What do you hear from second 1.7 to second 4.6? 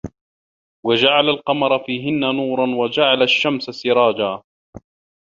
فيهِنَّ نورًا وَجَعَلَ الشَّمسَ سِراجًا